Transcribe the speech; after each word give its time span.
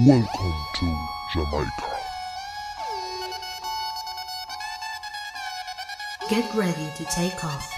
Welcome 0.00 0.26
to 0.80 0.86
Jamaica. 1.32 1.70
Get 6.28 6.44
ready 6.56 6.90
to 6.98 7.04
take 7.14 7.36
off. 7.44 7.70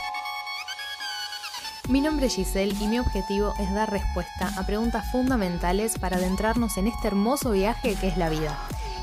Mi 1.91 2.01
nombre 2.01 2.25
es 2.25 2.37
Giselle 2.37 2.75
y 2.81 2.87
mi 2.87 2.99
objetivo 2.99 3.53
es 3.61 3.71
dar 3.75 3.91
respuesta 3.91 4.51
a 4.57 4.65
preguntas 4.65 5.05
fundamentales 5.13 5.99
para 5.99 6.17
adentrarnos 6.17 6.79
en 6.79 6.87
este 6.87 7.09
hermoso 7.09 7.51
viaje 7.51 7.95
que 8.01 8.09
es 8.09 8.17
la 8.17 8.31
vida. 8.31 8.59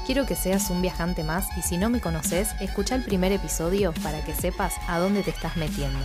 Quiero 0.07 0.25
que 0.25 0.35
seas 0.35 0.71
un 0.71 0.81
viajante 0.81 1.23
más 1.23 1.55
y 1.55 1.61
si 1.61 1.77
no 1.77 1.91
me 1.91 2.01
conoces, 2.01 2.55
escucha 2.61 2.95
el 2.95 3.03
primer 3.03 3.31
episodio 3.31 3.93
para 4.01 4.25
que 4.25 4.33
sepas 4.33 4.73
a 4.87 4.97
dónde 4.97 5.21
te 5.21 5.29
estás 5.29 5.55
metiendo. 5.55 5.99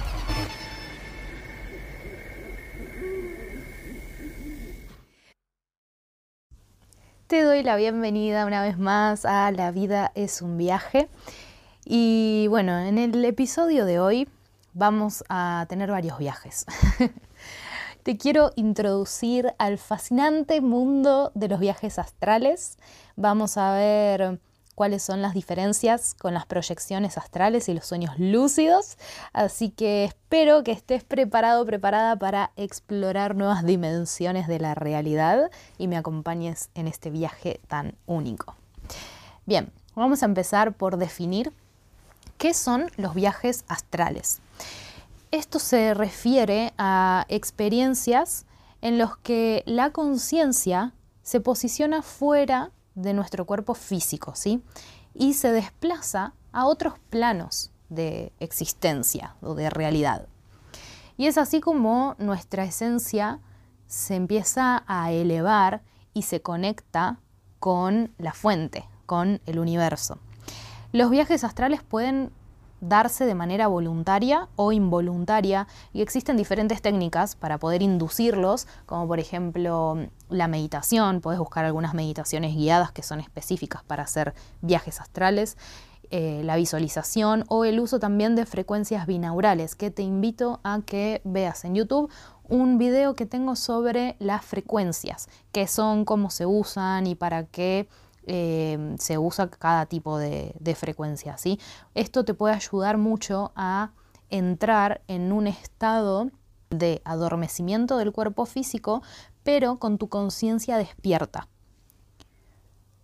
La 7.62 7.77
bienvenida 7.77 8.47
una 8.47 8.62
vez 8.62 8.79
más 8.79 9.25
a 9.25 9.51
La 9.51 9.73
vida 9.73 10.12
es 10.15 10.43
un 10.43 10.57
viaje. 10.57 11.09
Y 11.84 12.47
bueno, 12.48 12.79
en 12.79 12.98
el 12.98 13.25
episodio 13.25 13.84
de 13.84 13.98
hoy 13.98 14.29
vamos 14.75 15.25
a 15.29 15.67
tener 15.69 15.91
varios 15.91 16.19
viajes. 16.19 16.67
Te 18.05 18.17
quiero 18.17 18.53
introducir 18.55 19.55
al 19.59 19.79
fascinante 19.79 20.61
mundo 20.61 21.33
de 21.34 21.48
los 21.48 21.59
viajes 21.59 21.98
astrales. 21.98 22.79
Vamos 23.17 23.57
a 23.57 23.73
ver 23.73 24.39
cuáles 24.78 25.02
son 25.02 25.23
las 25.23 25.34
diferencias 25.34 26.14
con 26.14 26.34
las 26.34 26.46
proyecciones 26.46 27.19
astrales 27.19 27.69
y 27.69 27.74
los 27.74 27.84
sueños 27.84 28.16
lúcidos. 28.16 28.96
Así 29.32 29.70
que 29.70 30.05
espero 30.05 30.62
que 30.62 30.70
estés 30.70 31.02
preparado, 31.02 31.66
preparada 31.66 32.14
para 32.14 32.52
explorar 32.55 33.34
nuevas 33.34 33.66
dimensiones 33.66 34.46
de 34.46 34.60
la 34.60 34.77
realidad 34.77 35.50
y 35.78 35.88
me 35.88 35.96
acompañes 35.96 36.70
en 36.77 36.86
este 36.86 37.11
viaje 37.11 37.58
tan 37.66 37.97
único. 38.06 38.55
Bien, 39.47 39.72
vamos 39.97 40.22
a 40.22 40.27
empezar 40.27 40.72
por 40.72 40.97
definir 40.97 41.53
qué 42.36 42.55
son 42.55 42.88
los 42.97 43.14
viajes 43.14 43.64
astrales. 43.66 44.38
Esto 45.33 45.58
se 45.58 45.92
refiere 45.92 46.72
a 46.78 47.27
experiencias 47.28 48.47
en 48.81 48.97
los 48.97 49.16
que 49.16 49.64
la 49.66 49.91
conciencia 49.91 50.92
se 51.25 51.41
posiciona 51.41 52.03
fuera 52.03 52.70
de 53.02 53.14
nuestro 53.14 53.46
cuerpo 53.46 53.74
físico, 53.74 54.34
¿sí? 54.34 54.62
Y 55.14 55.34
se 55.34 55.52
desplaza 55.52 56.34
a 56.52 56.66
otros 56.66 56.94
planos 57.10 57.70
de 57.88 58.32
existencia 58.41 59.36
o 59.41 59.54
de 59.54 59.70
realidad. 59.70 60.27
Y 61.16 61.26
es 61.26 61.38
así 61.38 61.60
como 61.60 62.14
nuestra 62.19 62.64
esencia 62.64 63.41
se 63.86 64.14
empieza 64.14 64.84
a 64.86 65.10
elevar 65.12 65.82
y 66.12 66.22
se 66.22 66.42
conecta 66.42 67.20
con 67.58 68.12
la 68.19 68.32
fuente, 68.32 68.88
con 69.06 69.41
el 69.46 69.58
universo. 69.58 70.19
Los 70.92 71.10
viajes 71.10 71.44
astrales 71.44 71.82
pueden 71.82 72.32
darse 72.81 73.27
de 73.27 73.34
manera 73.34 73.67
voluntaria 73.67 74.48
o 74.57 74.73
involuntaria 74.73 75.67
y 75.93 76.03
existen 76.03 76.37
diferentes 76.37 76.83
técnicas 76.83 77.34
para 77.34 77.59
poder 77.59 77.83
inducirlos, 77.83 78.67
como 78.87 79.07
por 79.07 79.21
ejemplo 79.21 79.97
la 80.29 80.48
meditación, 80.48 81.21
puedes 81.21 81.39
buscar 81.39 81.65
algunas 81.65 81.95
meditaciones 81.95 82.55
guiadas 82.55 82.93
que 82.93 83.03
son 83.03 83.21
específicas 83.21 83.83
para 83.84 84.05
hacer 84.05 84.34
viajes 84.61 85.01
astrales, 85.01 85.56
eh, 86.11 86.41
la 86.43 86.56
visualización 86.56 87.45
o 87.49 87.67
el 87.67 87.81
uso 87.81 87.99
también 87.99 88.34
de 88.34 88.47
frecuencias 88.47 89.06
binaurales, 89.06 89.75
que 89.75 89.91
te 89.91 90.03
invito 90.03 90.61
a 90.65 90.81
que 90.81 91.21
veas 91.25 91.67
en 91.67 91.75
YouTube 91.75 92.11
un 92.49 92.79
video 92.79 93.15
que 93.15 93.27
tengo 93.27 93.56
sobre 93.56 94.17
las 94.19 94.43
frecuencias, 94.43 95.29
qué 95.53 95.67
son, 95.67 96.06
cómo 96.06 96.31
se 96.31 96.47
usan 96.47 97.06
y 97.06 97.15
para 97.15 97.45
qué 97.45 97.89
Em, 98.31 98.98
se 98.98 99.17
usa 99.17 99.48
cada 99.48 99.87
tipo 99.87 100.19
de, 100.19 100.75
frecuencia. 100.77 101.39
¿sí? 101.39 101.59
Esto 101.94 102.27
te 102.27 102.34
puede 102.34 102.55
ayudar 102.55 102.99
mucho 102.99 103.53
a 103.56 103.93
entrar 104.28 105.00
en 105.09 105.33
un 105.33 105.47
estado 105.47 106.31
de 106.69 107.00
adormecimiento 107.06 107.97
del 107.97 108.12
cuerpo 108.12 108.44
físico, 108.44 109.03
pero 109.44 109.78
con 109.78 109.97
tu 109.97 110.11
conciencia 110.11 110.77
despierta. 110.77 111.49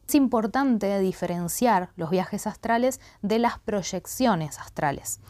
Es 0.06 0.14
importante 0.14 0.98
diferenciar 0.98 1.88
los 1.96 2.10
viajes 2.10 2.46
astrales 2.46 3.00
de 3.22 3.38
las 3.38 3.58
proyecciones 3.58 4.58
astrales, 4.58 5.20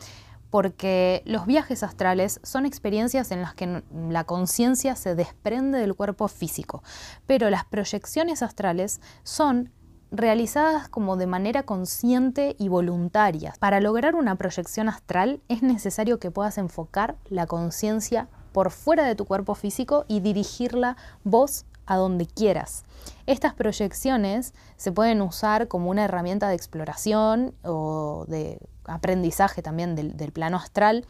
porque 0.50 1.22
los 1.24 1.46
viajes 1.46 1.84
astrales 1.84 2.40
son 2.42 2.66
experiencias 2.66 3.30
en 3.30 3.42
las 3.42 3.54
que 3.54 3.84
la 4.08 4.24
conciencia 4.24 4.96
se 4.96 5.14
desprende 5.14 5.78
del 5.78 5.94
cuerpo 5.94 6.26
físico, 6.26 6.82
pero 7.26 7.48
las 7.48 7.64
proyecciones 7.64 8.42
astrales 8.42 9.00
son 9.22 9.70
realizadas 10.14 10.88
como 10.88 11.16
de 11.16 11.26
manera 11.26 11.64
consciente 11.64 12.54
y 12.58 12.68
voluntaria. 12.68 13.54
Para 13.58 13.80
lograr 13.80 14.14
una 14.14 14.36
proyección 14.36 14.88
astral 14.88 15.40
es 15.48 15.62
necesario 15.62 16.18
que 16.18 16.30
puedas 16.30 16.58
enfocar 16.58 17.16
la 17.28 17.46
conciencia 17.46 18.28
por 18.52 18.70
fuera 18.70 19.04
de 19.04 19.16
tu 19.16 19.24
cuerpo 19.24 19.54
físico 19.54 20.04
y 20.08 20.20
dirigirla 20.20 20.96
vos 21.24 21.66
a 21.86 21.96
donde 21.96 22.26
quieras. 22.26 22.84
Estas 23.26 23.54
proyecciones 23.54 24.54
se 24.76 24.92
pueden 24.92 25.20
usar 25.20 25.68
como 25.68 25.90
una 25.90 26.04
herramienta 26.04 26.48
de 26.48 26.54
exploración 26.54 27.54
o 27.62 28.24
de 28.28 28.58
aprendizaje 28.84 29.60
también 29.60 29.96
del, 29.96 30.16
del 30.16 30.32
plano 30.32 30.56
astral 30.56 31.04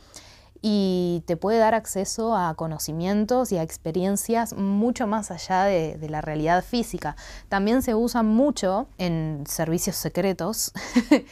y 0.67 1.23
te 1.27 1.37
puede 1.37 1.59
dar 1.59 1.75
acceso 1.75 2.35
a 2.35 2.55
conocimientos 2.55 3.53
y 3.53 3.59
a 3.59 3.63
experiencias 3.63 4.55
mucho 4.55 5.07
más 5.07 5.31
allá 5.31 5.65
de, 5.65 6.09
la 6.09 6.23
realidad 6.23 6.65
física. 6.65 7.17
También 7.51 7.83
se 7.83 7.95
usa 7.95 8.23
mucho 8.23 8.89
en 8.97 9.45
servicios 9.47 9.97
secretos. 9.97 10.73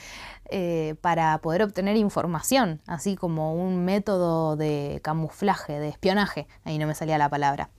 Eh, 0.54 0.96
para 1.00 1.38
poder 1.38 1.62
obtener 1.62 1.96
información, 1.96 2.82
así 2.86 3.16
como 3.16 3.54
un 3.54 3.86
método 3.86 4.54
de 4.54 5.00
camuflaje, 5.02 5.78
de 5.78 5.88
espionaje, 5.88 6.46
ahí 6.64 6.76
no 6.76 6.86
me 6.86 6.94
salía 6.94 7.16
la 7.16 7.30
palabra, 7.30 7.70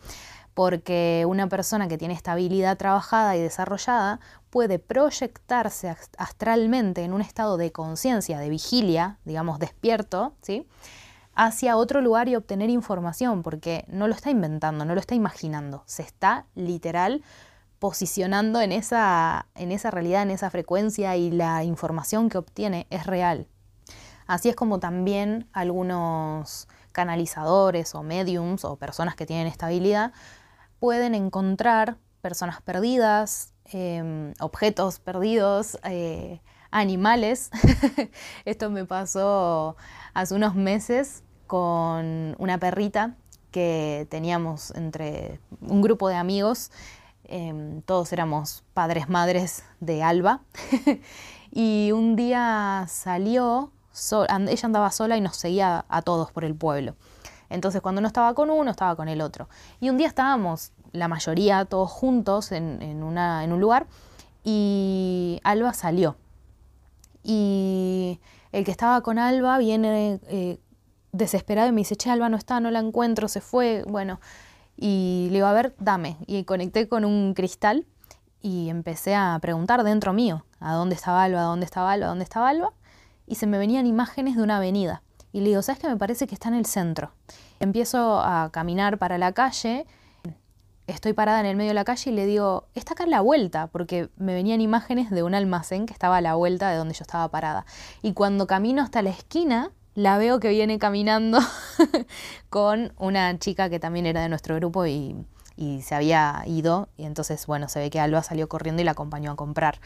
porque 0.55 1.23
una 1.27 1.47
persona 1.49 1.87
que 1.87 1.99
tiene 1.99 2.15
estabilidad 2.15 2.75
trabajada 2.77 3.35
y 3.35 3.41
desarrollada 3.41 4.19
puede 4.49 4.79
proyectarse 4.79 5.95
astralmente 6.17 7.03
en 7.03 7.13
un 7.13 7.21
estado 7.21 7.57
de 7.57 7.71
conciencia, 7.71 8.39
de 8.39 8.49
vigilia, 8.49 9.19
digamos, 9.23 9.59
despierto, 9.59 10.33
¿sí? 10.41 10.65
Hacia 11.35 11.77
otro 11.77 12.01
lugar 12.01 12.27
y 12.29 12.35
obtener 12.35 12.69
información, 12.69 13.43
porque 13.43 13.85
no 13.87 14.07
lo 14.07 14.13
está 14.13 14.29
inventando, 14.29 14.85
no 14.85 14.93
lo 14.93 14.99
está 14.99 15.15
imaginando, 15.15 15.83
se 15.85 16.03
está 16.03 16.45
literal 16.55 17.23
posicionando 17.79 18.61
en 18.61 18.71
esa, 18.71 19.47
en 19.55 19.71
esa 19.71 19.91
realidad, 19.91 20.23
en 20.23 20.31
esa 20.31 20.49
frecuencia 20.49 21.17
y 21.17 21.31
la 21.31 21.63
información 21.63 22.29
que 22.29 22.37
obtiene 22.37 22.87
es 22.89 23.05
real. 23.05 23.47
Así 24.25 24.49
es 24.49 24.55
como 24.55 24.79
también 24.79 25.49
algunos 25.51 26.67
canalizadores 26.93 27.93
o 27.95 28.03
mediums 28.03 28.63
o 28.63 28.77
personas 28.77 29.15
que 29.15 29.25
tienen 29.25 29.47
estabilidad 29.47 30.13
pueden 30.79 31.15
encontrar 31.15 31.97
personas 32.21 32.61
perdidas, 32.61 33.53
em, 33.65 34.33
objetos 34.39 34.99
perdidos, 34.99 35.77
eh, 35.83 36.41
animales. 36.73 37.51
Esto 38.45 38.69
me 38.69 38.85
pasó 38.85 39.77
hace 40.13 40.33
unos 40.33 40.55
meses 40.55 41.23
con 41.47 42.35
una 42.39 42.57
perrita 42.57 43.15
que 43.51 44.07
teníamos 44.09 44.71
entre 44.71 45.39
un 45.61 45.81
grupo 45.81 46.09
de 46.09 46.15
amigos. 46.15 46.71
Em, 47.25 47.81
todos 47.83 48.11
éramos 48.11 48.63
padres, 48.73 49.07
madres 49.07 49.63
de 49.79 50.03
Alba. 50.03 50.41
y 51.51 51.91
un 51.93 52.15
día 52.15 52.85
salió, 52.89 53.71
ella 54.27 54.65
andaba 54.65 54.91
sola 54.91 55.15
y 55.15 55.21
nos 55.21 55.37
seguía 55.37 55.85
a 55.87 56.01
todos 56.01 56.31
por 56.31 56.43
el 56.43 56.55
pueblo. 56.55 56.95
Entonces 57.49 57.81
cuando 57.81 58.01
no 58.01 58.07
estaba 58.07 58.33
con 58.33 58.49
uno, 58.49 58.71
estaba 58.71 58.95
con 58.95 59.07
el 59.07 59.21
otro. 59.21 59.47
Y 59.79 59.89
un 59.89 59.97
día 59.97 60.07
estábamos, 60.07 60.71
la 60.91 61.07
mayoría, 61.07 61.65
todos 61.65 61.91
juntos 61.91 62.51
en 62.51 63.03
un 63.03 63.59
lugar 63.59 63.85
y 64.43 65.39
Alba 65.43 65.73
salió. 65.73 66.17
Y 67.23 68.19
el 68.51 68.65
que 68.65 68.71
estaba 68.71 69.01
con 69.01 69.17
Alba 69.17 69.57
viene 69.57 70.19
eh, 70.27 70.59
desesperado 71.11 71.69
y 71.69 71.71
me 71.71 71.81
dice, 71.81 71.95
che, 71.95 72.09
Alba 72.09 72.29
no 72.29 72.37
está, 72.37 72.59
no 72.59 72.69
la 72.69 72.79
encuentro, 72.79 73.27
se 73.27 73.41
fue, 73.41 73.83
bueno, 73.87 74.19
y 74.75 75.27
le 75.29 75.35
digo, 75.35 75.47
a 75.47 75.53
ver, 75.53 75.75
dame. 75.79 76.17
Y 76.27 76.43
conecté 76.43 76.87
con 76.87 77.05
un 77.05 77.33
cristal 77.33 77.85
y 78.41 78.69
empecé 78.69 79.15
a 79.15 79.37
preguntar 79.41 79.83
dentro 79.83 80.11
mío, 80.13 80.45
¿a 80.59 80.73
dónde 80.73 80.95
estaba 80.95 81.23
Alba, 81.23 81.41
a 81.41 81.45
dónde 81.45 81.65
estaba 81.65 81.91
Alba, 81.91 82.07
a 82.07 82.09
dónde 82.09 82.23
estaba 82.25 82.49
Alba? 82.49 82.73
Y 83.25 83.35
se 83.35 83.47
me 83.47 83.57
venían 83.57 83.85
imágenes 83.87 84.35
de 84.35 84.43
una 84.43 84.57
avenida. 84.57 85.01
Y 85.31 85.39
le 85.39 85.49
digo, 85.49 85.61
¿sabes 85.61 85.79
qué? 85.79 85.87
Me 85.87 85.97
parece 85.97 86.27
que 86.27 86.35
está 86.35 86.49
en 86.49 86.55
el 86.55 86.65
centro. 86.65 87.11
Empiezo 87.59 88.19
a 88.19 88.49
caminar 88.51 88.97
para 88.97 89.17
la 89.17 89.31
calle 89.31 89.87
estoy 90.87 91.13
parada 91.13 91.39
en 91.39 91.45
el 91.45 91.55
medio 91.55 91.69
de 91.69 91.75
la 91.75 91.83
calle 91.85 92.11
y 92.11 92.13
le 92.13 92.25
digo, 92.25 92.67
está 92.75 92.93
acá 92.93 93.03
a 93.03 93.07
la 93.07 93.21
vuelta, 93.21 93.67
porque 93.67 94.09
me 94.17 94.33
venían 94.33 94.61
imágenes 94.61 95.09
de 95.09 95.23
un 95.23 95.35
almacén 95.35 95.85
que 95.85 95.93
estaba 95.93 96.17
a 96.17 96.21
la 96.21 96.35
vuelta 96.35 96.69
de 96.69 96.77
donde 96.77 96.93
yo 96.93 97.03
estaba 97.03 97.27
parada. 97.29 97.65
Y 98.01 98.13
cuando 98.13 98.47
camino 98.47 98.81
hasta 98.81 99.01
la 99.01 99.09
esquina, 99.09 99.71
la 99.95 100.17
veo 100.17 100.39
que 100.39 100.49
viene 100.49 100.79
caminando 100.79 101.39
con 102.49 102.93
una 102.97 103.37
chica 103.39 103.69
que 103.69 103.79
también 103.79 104.05
era 104.05 104.21
de 104.21 104.29
nuestro 104.29 104.55
grupo 104.55 104.85
y, 104.85 105.25
se 105.81 105.95
había 105.95 106.43
ido. 106.45 106.89
Y 106.97 107.05
entonces, 107.05 107.45
bueno, 107.45 107.69
se 107.69 107.79
ve 107.79 107.89
que 107.89 107.99
Alba 107.99 108.21
salió 108.23 108.49
corriendo 108.49 108.81
y 108.81 108.85
la 108.85 108.91
acompañó 108.91 109.31
a 109.31 109.35
comprar. 109.35 109.79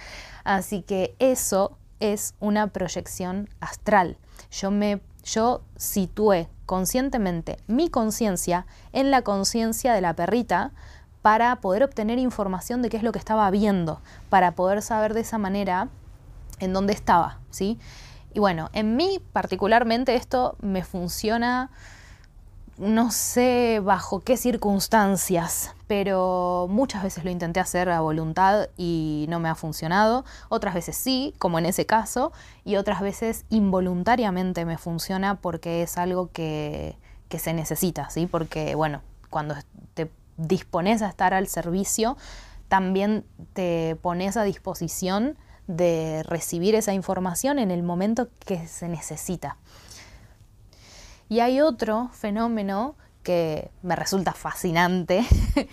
Así 0.44 0.81
que 0.81 1.15
eso 1.19 1.77
es 1.99 2.33
una 2.39 2.67
proyección 2.67 3.49
astral. 3.59 4.17
Yo 4.49 4.71
me 4.71 5.01
yo 5.23 5.61
situé 5.75 6.47
conscientemente 6.67 7.57
mi 7.65 7.89
conciencia 7.89 8.67
en 8.93 9.09
la 9.09 9.23
conciencia 9.23 9.93
de 9.93 10.01
la 10.01 10.13
perrita 10.15 10.73
para 11.23 11.55
poder 11.61 11.83
obtener 11.83 12.19
información 12.19 12.83
de 12.83 12.89
qué 12.89 12.97
es 12.97 13.03
lo 13.03 13.11
que 13.11 13.19
estaba 13.19 13.49
viendo, 13.49 14.01
para 14.29 14.51
poder 14.51 14.83
saber 14.83 15.15
de 15.15 15.21
esa 15.21 15.39
manera 15.39 15.89
en 16.59 16.73
dónde 16.73 16.93
estaba, 16.93 17.39
¿sí? 17.49 17.79
Y 18.33 18.39
bueno, 18.39 18.69
en 18.73 18.95
mí 18.95 19.19
particularmente 19.33 20.13
esto 20.13 20.57
me 20.61 20.83
funciona, 20.83 21.71
no 22.77 23.12
sé 23.12 23.81
bajo 23.83 24.19
qué 24.19 24.38
circunstancias, 24.38 25.74
pero 25.88 26.68
muchas 26.69 27.03
veces 27.03 27.24
lo 27.24 27.31
intenté 27.31 27.59
hacer 27.59 27.89
a 27.89 28.01
voluntad 28.01 28.69
y 28.77 29.25
no 29.29 29.39
me 29.39 29.50
ha 29.50 29.56
funcionado, 29.56 30.25
otras 30.50 30.74
veces 30.74 30.95
sí, 30.95 31.33
como 31.39 31.59
en 31.59 31.65
ese 31.65 31.85
caso, 31.85 32.31
y 32.63 32.75
otras 32.75 33.01
veces 33.01 33.45
involuntariamente 33.50 34.65
me 34.65 34.77
funciona 34.77 35.35
porque 35.35 35.81
es 35.83 35.97
algo 35.97 36.31
que, 36.31 36.97
que 37.29 37.39
se 37.39 37.53
necesita, 37.53 38.09
¿sí? 38.09 38.27
Porque, 38.27 38.75
bueno, 38.75 39.01
cuando 39.30 39.56
te 39.94 40.12
dispones 40.38 41.01
a 41.01 41.09
estar 41.09 41.33
al 41.33 41.47
servicio, 41.47 42.18
también 42.68 43.25
te 43.53 43.97
pones 44.01 44.38
a 44.38 44.44
disposición 44.44 45.38
de 45.68 46.23
recibir 46.23 46.75
esa 46.75 46.94
información 46.94 47.59
en 47.59 47.71
el 47.71 47.83
momento 47.83 48.30
que 48.45 48.68
se 48.68 48.88
necesita. 48.88 49.57
Y 51.29 51.41
hay 51.41 51.62
otro 51.62 52.09
fenómeno 52.13 52.95
que 53.24 53.71
me 53.81 53.95
resulta 53.95 54.33
fascinante. 54.33 55.25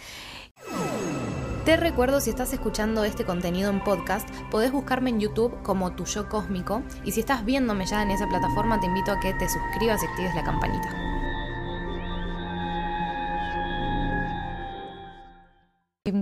Te 1.65 1.77
recuerdo, 1.79 2.21
si 2.21 2.29
estás 2.29 2.53
escuchando 2.53 3.05
este 3.05 3.25
contenido 3.25 3.71
en 3.71 3.83
podcast, 3.83 4.29
podés 4.51 4.71
buscarme 4.71 5.11
en 5.11 5.21
YouTube 5.21 5.63
como 5.63 5.95
Tu 5.95 6.05
Yo 6.05 6.29
Cósmico. 6.29 6.83
Y 7.05 7.13
si 7.13 7.21
estás 7.21 7.45
viéndome 7.45 7.87
ya 7.87 8.03
en 8.03 8.11
esa 8.11 8.27
plataforma, 8.27 8.81
te 8.81 8.87
invito 8.87 9.13
a 9.13 9.21
que 9.21 9.33
te 9.33 9.49
suscribas 9.49 10.03
y 10.03 10.07
actives 10.07 10.35
la 10.35 10.45
campanita. 10.45 10.89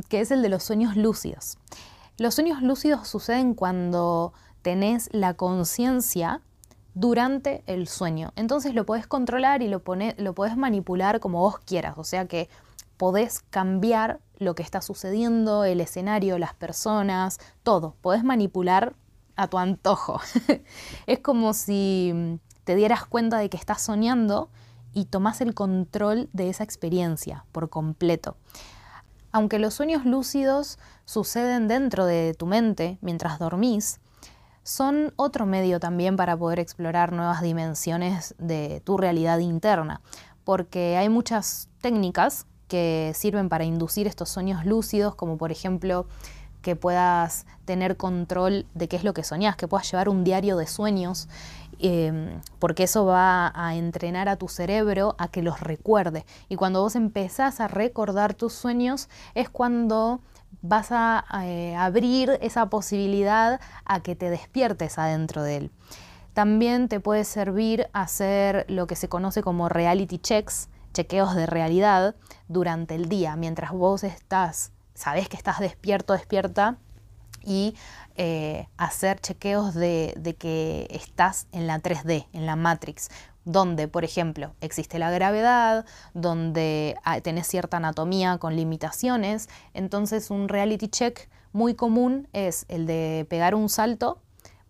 Que 0.09 0.21
es 0.21 0.31
el 0.31 0.43
de 0.43 0.49
los 0.49 0.63
sueños 0.63 0.95
lúcidos. 0.97 1.59
Los 2.19 2.37
sueños 2.37 2.63
lúcidos 2.63 3.09
suceden 3.09 3.55
cuando 3.55 4.33
tenés 4.61 5.09
la 5.13 5.35
conciencia 5.35 6.41
durante 6.95 7.63
el 7.67 7.89
sueño. 7.89 8.33
Entonces 8.37 8.75
lo 8.75 8.85
podés 8.87 9.07
controlar 9.07 9.63
y 9.63 9.69
lo, 9.69 9.83
lo 10.17 10.35
podés 10.35 10.57
manipular 10.57 11.21
como 11.21 11.41
vos 11.41 11.59
quieras. 11.59 11.95
O 11.97 12.05
sea 12.05 12.27
que 12.27 12.49
podés 12.97 13.41
cambiar 13.51 14.21
lo 14.39 14.55
que 14.55 14.63
está 14.63 14.83
sucediendo, 14.83 15.65
el 15.65 15.81
escenario, 15.81 16.39
las 16.39 16.55
personas, 16.55 17.39
todo. 17.63 17.97
Podés 18.01 18.25
manipular 18.25 18.95
a 19.37 19.49
tu 19.49 19.59
antojo. 19.59 20.21
es 21.07 21.19
como 21.21 21.55
si 21.55 22.39
te 22.65 22.77
dieras 22.77 23.07
cuenta 23.07 23.39
de 23.39 23.49
que 23.49 23.57
estás 23.57 23.83
soñando 23.83 24.51
y 24.93 25.07
tomás 25.07 25.41
el 25.41 25.55
control 25.55 26.29
de 26.33 26.51
esa 26.51 26.65
experiencia 26.65 27.45
por 27.53 27.71
completo. 27.71 28.37
Aunque 29.33 29.59
los 29.59 29.75
sueños 29.75 30.05
lúcidos 30.05 30.79
suceden 31.07 31.67
dentro 31.67 32.05
de 32.05 32.35
tu 32.35 32.47
mente 32.47 32.99
mientras 33.01 33.39
dormís, 33.39 34.01
son 34.63 35.13
otro 35.17 35.47
medio 35.47 35.81
también 35.81 36.17
para 36.17 36.37
poder 36.37 36.59
explorar 36.59 37.13
nuevas 37.13 37.43
dimensiones 37.43 38.35
de 38.39 38.81
tu 38.85 38.97
realidad 38.97 39.39
interna, 39.39 40.01
porque 40.45 40.97
hay 40.97 41.09
muchas 41.09 41.69
técnicas 41.81 42.47
que 42.69 43.13
sirven 43.15 43.49
para 43.49 43.65
inducir 43.65 44.07
estos 44.07 44.29
sueños 44.29 44.65
lúcidos, 44.65 45.15
como 45.15 45.37
por 45.37 45.53
ejemplo 45.53 46.07
que 46.63 46.77
puedas 46.77 47.45
tener 47.65 47.97
control 47.97 48.67
de 48.75 48.87
qué 48.87 48.97
es 48.97 49.03
lo 49.03 49.15
que 49.15 49.25
soñás, 49.25 49.57
que 49.57 49.67
puedas 49.67 49.91
llevar 49.91 50.09
un 50.09 50.23
diario 50.23 50.57
de 50.57 50.69
sueños 50.69 51.29
Em, 51.85 52.41
porque 52.61 52.85
eso 52.85 53.05
va 53.05 53.53
a 53.57 53.75
entrenar 53.75 54.29
a 54.29 54.37
tu 54.37 54.47
cerebro 54.47 55.17
a 55.19 55.27
que 55.27 55.43
los 55.43 55.59
recuerde. 55.59 56.25
Y 56.49 56.55
cuando 56.55 56.81
vos 56.81 56.95
empezás 56.95 57.61
a 57.61 57.67
recordar 57.67 58.35
tus 58.35 58.53
sueños 58.53 59.09
es 59.35 59.51
cuando 59.51 60.21
vas 60.61 60.89
a 60.91 61.25
eh, 61.45 61.75
abrir 61.77 62.39
esa 62.43 62.67
posibilidad 62.67 63.61
a 63.85 64.01
que 64.01 64.15
te 64.15 64.31
despiertes 64.31 64.99
adentro 64.99 65.43
de 65.43 65.57
él. 65.57 65.71
También 66.35 66.89
te 66.89 67.01
puede 67.01 67.25
servir 67.25 67.89
hacer 67.93 68.65
lo 68.69 68.87
que 68.87 68.97
se 68.97 69.09
conoce 69.09 69.43
como 69.43 69.69
reality 69.69 70.19
checks, 70.19 70.69
chequeos 70.93 71.35
de 71.35 71.47
realidad 71.47 72.15
durante 72.49 72.95
el 72.95 73.09
día, 73.09 73.37
mientras 73.37 73.73
vos 73.73 74.05
estás, 74.05 74.73
sabes 74.95 75.29
que 75.29 75.37
estás 75.37 75.59
despierto, 75.61 76.13
despierta 76.13 76.79
y 77.45 77.75
eh, 78.15 78.69
hacer 78.77 79.21
chequeos 79.21 79.75
de, 79.75 80.37
que 80.39 80.87
estás 80.91 81.47
en 81.53 81.67
la 81.67 81.81
3D, 81.81 82.27
en 82.33 82.47
la 82.47 82.57
Matrix, 82.57 83.11
donde, 83.45 83.89
por 83.89 84.05
ejemplo, 84.05 84.55
existe 84.61 84.99
la 84.99 85.11
gravedad, 85.11 85.85
donde 86.15 86.97
ah, 87.05 87.21
tenés 87.21 87.47
cierta 87.47 87.79
anatomía 87.79 88.39
con 88.39 88.57
limitaciones. 88.57 89.49
Entonces, 89.75 90.31
un 90.31 90.49
reality 90.49 90.89
check 90.89 91.29
muy 91.53 91.75
común 91.75 92.29
es 92.33 92.65
el 92.69 92.87
de 92.87 93.27
pegar 93.29 93.55
un 93.55 93.69
salto 93.69 94.21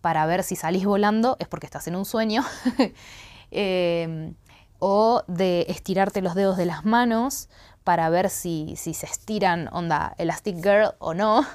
para 0.01 0.25
ver 0.25 0.43
si 0.43 0.55
salís 0.55 0.85
volando, 0.85 1.37
es 1.39 1.47
porque 1.47 1.65
estás 1.65 1.87
en 1.87 1.95
un 1.95 2.03
sueño, 2.03 2.43
em, 3.51 4.35
o 4.79 5.23
de 5.27 5.65
estirarte 5.69 6.21
los 6.21 6.35
dedos 6.35 6.57
de 6.57 6.65
las 6.65 6.83
manos 6.83 7.47
para 7.85 8.09
ver 8.09 8.29
si, 8.29 8.75
si 8.75 8.93
se 8.93 9.05
estiran, 9.05 9.69
onda, 9.71 10.13
Elastic 10.17 10.57
Girl 10.57 10.95
o 10.99 11.13
no. 11.13 11.45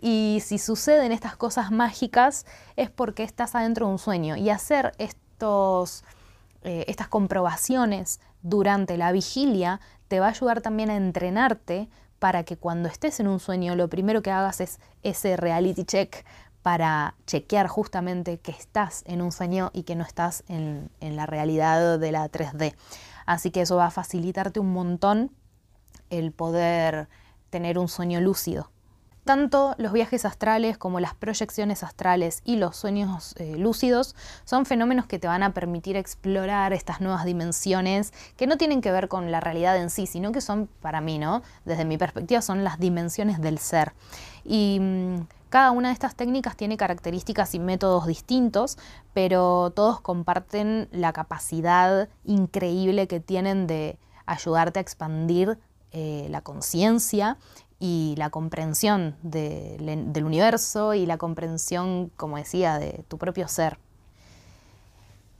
Y 0.00 0.42
si 0.44 0.58
suceden 0.58 1.12
estas 1.12 1.36
cosas 1.36 1.70
mágicas 1.70 2.46
es 2.76 2.90
porque 2.90 3.22
estás 3.22 3.54
adentro 3.54 3.86
de 3.86 3.92
un 3.92 3.98
sueño. 3.98 4.36
Y 4.36 4.50
hacer 4.50 4.92
estos, 4.98 6.04
eh, 6.64 6.84
estas 6.88 7.08
comprobaciones 7.08 8.20
durante 8.42 8.96
la 8.96 9.12
vigilia 9.12 9.80
te 10.08 10.20
va 10.20 10.26
a 10.26 10.30
ayudar 10.30 10.60
también 10.60 10.90
a 10.90 10.96
entrenarte 10.96 11.88
para 12.18 12.44
que 12.44 12.56
cuando 12.56 12.88
estés 12.88 13.20
en 13.20 13.28
un 13.28 13.38
sueño 13.38 13.76
lo 13.76 13.88
primero 13.88 14.22
que 14.22 14.30
hagas 14.30 14.60
es 14.60 14.80
ese 15.02 15.36
reality 15.36 15.84
check 15.84 16.24
para 16.62 17.14
chequear 17.26 17.68
justamente 17.68 18.38
que 18.38 18.50
estás 18.50 19.02
en 19.06 19.20
un 19.20 19.30
sueño 19.30 19.70
y 19.74 19.82
que 19.82 19.94
no 19.94 20.04
estás 20.04 20.44
en, 20.48 20.90
en 21.00 21.16
la 21.16 21.26
realidad 21.26 21.98
de 21.98 22.12
la 22.12 22.30
3D. 22.30 22.74
Así 23.26 23.50
que 23.50 23.60
eso 23.60 23.76
va 23.76 23.86
a 23.86 23.90
facilitarte 23.90 24.60
un 24.60 24.72
montón 24.72 25.30
el 26.08 26.32
poder 26.32 27.08
tener 27.50 27.78
un 27.78 27.88
sueño 27.88 28.20
lúcido. 28.20 28.70
Tanto 29.24 29.74
los 29.78 29.92
viajes 29.92 30.26
astrales 30.26 30.76
como 30.76 31.00
las 31.00 31.14
proyecciones 31.14 31.82
astrales 31.82 32.42
y 32.44 32.56
los 32.56 32.76
sueños 32.76 33.34
eh, 33.38 33.56
lúcidos 33.56 34.14
son 34.44 34.66
fenómenos 34.66 35.06
que 35.06 35.18
te 35.18 35.26
van 35.26 35.42
a 35.42 35.54
permitir 35.54 35.96
explorar 35.96 36.74
estas 36.74 37.00
nuevas 37.00 37.24
dimensiones 37.24 38.12
que 38.36 38.46
no 38.46 38.58
tienen 38.58 38.82
que 38.82 38.92
ver 38.92 39.08
con 39.08 39.32
la 39.32 39.40
realidad 39.40 39.78
en 39.78 39.88
sí, 39.88 40.06
sino 40.06 40.30
que 40.30 40.42
son, 40.42 40.68
para 40.82 41.00
mí, 41.00 41.18
¿no? 41.18 41.42
Desde 41.64 41.86
mi 41.86 41.96
perspectiva, 41.96 42.42
son 42.42 42.64
las 42.64 42.78
dimensiones 42.78 43.40
del 43.40 43.58
ser. 43.58 43.94
Y 44.44 44.78
mm, 44.80 45.26
cada 45.48 45.70
una 45.70 45.88
de 45.88 45.94
estas 45.94 46.16
técnicas 46.16 46.54
tiene 46.56 46.76
características 46.76 47.54
y 47.54 47.60
métodos 47.60 48.06
distintos, 48.06 48.76
pero 49.14 49.72
todos 49.74 50.02
comparten 50.02 50.88
la 50.92 51.14
capacidad 51.14 52.10
increíble 52.24 53.06
que 53.06 53.20
tienen 53.20 53.66
de 53.66 53.98
ayudarte 54.26 54.80
a 54.80 54.82
expandir 54.82 55.58
eh, 55.96 56.26
la 56.28 56.40
conciencia 56.40 57.36
y 57.78 58.14
la 58.16 58.30
comprensión 58.30 59.16
del 59.22 60.24
universo 60.24 60.94
y 60.94 61.06
la 61.06 61.18
comprensión, 61.18 62.10
como 62.16 62.36
decía, 62.36 62.78
de 62.78 63.04
tu 63.08 63.18
propio 63.18 63.48
ser. 63.48 63.78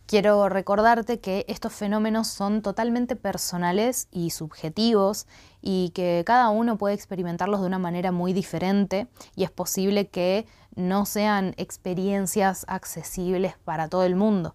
Quiero 0.07 0.51
recordarte 0.51 1.19
que 1.19 1.47
estos 1.49 1.73
fenómenos 1.73 2.29
son 2.29 2.61
totalmente 2.61 3.17
personales 3.17 4.07
y 4.13 4.31
subjetivos 4.31 5.27
y 5.63 5.93
que 5.95 6.23
cada 6.27 6.51
uno 6.51 6.77
puede 6.77 6.95
experimentarlos 6.95 7.63
de 7.63 7.67
una 7.67 7.79
manera 7.79 8.13
muy 8.13 8.35
diferente 8.35 9.09
y 9.35 9.45
es 9.45 9.51
posible 9.51 10.09
que 10.09 10.47
no 10.77 11.07
sean 11.07 11.55
experiencias 11.57 12.67
accesibles 12.69 13.55
para 13.65 13.89
todo 13.89 14.05
el 14.05 14.15
mundo. 14.15 14.55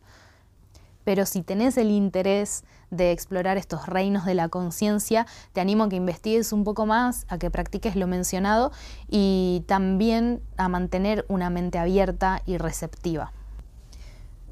Pero 1.03 1.25
si 1.25 1.41
tenés 1.41 1.77
el 1.77 1.91
interés 1.91 2.63
de 2.91 3.11
explorar 3.11 3.57
estos 3.57 3.87
reinos 3.87 4.25
de 4.25 4.33
la 4.33 4.49
conciencia, 4.49 5.25
te 5.53 5.61
animo 5.61 5.85
a 5.85 5.89
que 5.89 5.95
investigues 5.95 6.53
un 6.53 6.63
poco 6.63 6.85
más, 6.85 7.25
a 7.29 7.37
que 7.37 7.51
practiques 7.51 7.95
lo 7.95 8.07
mencionado 8.07 8.71
y 9.07 9.63
también 9.67 10.41
a 10.57 10.67
mantener 10.69 11.25
una 11.29 11.49
mente 11.49 11.79
abierta 11.79 12.41
y 12.45 12.57
receptiva. 12.57 13.31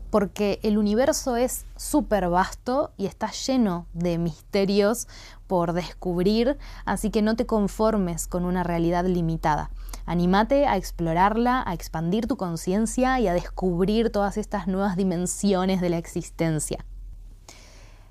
Porque 0.09 0.59
el 0.63 0.77
universo 0.77 1.35
es 1.35 1.65
súper 1.75 2.29
vasto 2.29 2.91
y 2.95 3.07
está 3.07 3.29
lleno 3.31 3.87
de 3.93 4.17
misterios 4.17 5.07
por 5.47 5.73
descubrir, 5.73 6.57
así 6.85 7.09
que 7.09 7.21
no 7.21 7.35
te 7.35 7.45
conformes 7.45 8.25
con 8.27 8.45
una 8.45 8.63
realidad 8.63 9.05
limitada. 9.05 9.69
Animate 10.07 10.65
a 10.67 10.77
explorarla, 10.77 11.61
a 11.67 11.73
expandir 11.73 12.27
tu 12.27 12.37
conciencia 12.37 13.19
y 13.19 13.27
a 13.27 13.33
descubrir 13.33 14.09
todas 14.09 14.37
estas 14.37 14.65
nuevas 14.65 14.95
dimensiones 14.95 15.81
de 15.81 15.89
la 15.89 15.97
existencia. 15.97 16.85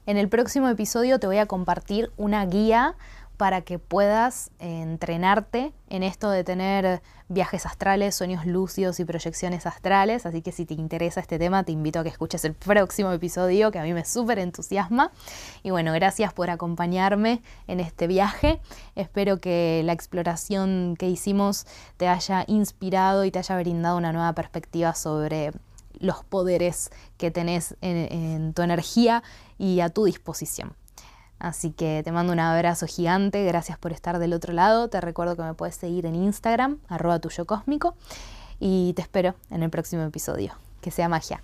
En 0.04 0.18
el 0.18 0.28
próximo 0.28 0.68
episodio 0.68 1.18
te 1.18 1.26
voy 1.26 1.38
a 1.38 1.46
compartir 1.46 2.12
una 2.18 2.44
guía 2.44 2.96
para 3.36 3.60
que 3.60 3.78
puedas 3.78 4.50
entrenarte 4.58 5.72
en 5.88 6.02
esto 6.02 6.30
de 6.30 6.42
tener 6.44 7.02
viajes 7.28 7.66
astrales, 7.66 8.14
sueños 8.14 8.46
lúcidos 8.46 8.98
y 9.00 9.04
proyecciones 9.04 9.66
astrales. 9.66 10.26
Así 10.26 10.42
que 10.42 10.52
si 10.52 10.64
te 10.64 10.74
interesa 10.74 11.20
este 11.20 11.38
tema, 11.38 11.62
te 11.64 11.72
invito 11.72 12.00
a 12.00 12.02
que 12.02 12.08
escuches 12.08 12.44
el 12.44 12.54
próximo 12.54 13.12
episodio 13.12 13.70
que 13.70 13.78
a 13.78 13.82
mí 13.82 13.92
me 13.92 14.04
súper 14.04 14.38
entusiasma. 14.38 15.12
Y 15.62 15.70
bueno, 15.70 15.92
gracias 15.92 16.32
por 16.32 16.50
acompañarme 16.50 17.42
en 17.66 17.80
este 17.80 18.06
viaje. 18.06 18.60
Espero 18.94 19.38
que 19.38 19.82
la 19.84 19.92
exploración 19.92 20.94
que 20.98 21.08
hicimos 21.08 21.66
te 21.96 22.08
haya 22.08 22.44
inspirado 22.46 23.24
y 23.24 23.30
te 23.30 23.38
haya 23.38 23.58
brindado 23.58 23.96
una 23.98 24.12
nueva 24.12 24.32
perspectiva 24.32 24.94
sobre 24.94 25.52
los 25.98 26.24
poderes 26.24 26.90
que 27.16 27.30
tenés 27.30 27.76
en 27.80 28.52
tu 28.54 28.62
energía 28.62 29.22
y 29.58 29.80
a 29.80 29.88
tu 29.88 30.04
disposición. 30.04 30.74
Así 31.38 31.70
que 31.70 32.02
te 32.02 32.12
mando 32.12 32.32
un 32.32 32.40
abrazo 32.40 32.86
gigante, 32.86 33.44
gracias 33.44 33.78
por 33.78 33.92
estar 33.92 34.18
del 34.18 34.32
otro 34.32 34.52
lado. 34.52 34.88
Te 34.88 35.00
recuerdo 35.00 35.36
que 35.36 35.42
me 35.42 35.54
puedes 35.54 35.76
seguir 35.76 36.06
en 36.06 36.14
Instagram, 36.14 36.78
arroba 36.88 37.18
tuyo 37.18 37.44
cósmico, 37.44 37.94
y 38.58 38.94
te 38.94 39.02
espero 39.02 39.34
en 39.50 39.62
el 39.62 39.70
próximo 39.70 40.02
episodio. 40.02 40.54
Que 40.80 40.90
sea 40.90 41.08
magia. 41.08 41.42